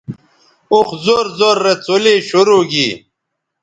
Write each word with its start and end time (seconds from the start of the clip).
اوخ 0.73 0.89
زور 1.05 1.25
زور 1.39 1.57
رے 1.65 1.73
څلے 1.85 2.15
شروع 2.29 2.63
گی 2.71 2.87